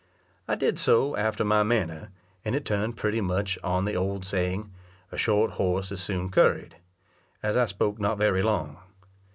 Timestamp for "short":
5.15-5.51